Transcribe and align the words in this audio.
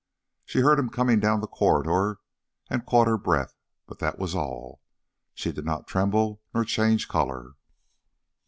She 0.45 0.61
heard 0.61 0.79
him 0.79 0.89
coming 0.89 1.19
down 1.19 1.41
the 1.41 1.47
corridor 1.47 2.21
and 2.71 2.87
caught 2.87 3.05
her 3.05 3.19
breath, 3.19 3.53
but 3.85 3.99
that 3.99 4.17
was 4.17 4.33
all. 4.33 4.81
She 5.35 5.51
did 5.51 5.63
not 5.63 5.85
tremble 5.85 6.41
nor 6.55 6.65
change 6.65 7.07
colour. 7.07 7.51